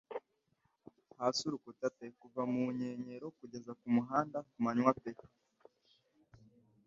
Hasi 1.19 1.41
Urukuta 1.45 1.87
pe 1.97 2.05
kuva 2.19 2.41
mukenyero 2.51 3.25
kugeza 3.37 3.71
kumuhanda 3.79 4.37
kumanywa 4.49 4.91
pe 5.01 5.11